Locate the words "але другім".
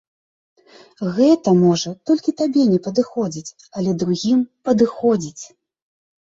3.79-4.39